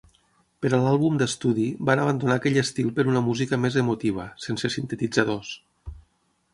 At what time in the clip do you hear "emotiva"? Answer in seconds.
3.85-4.29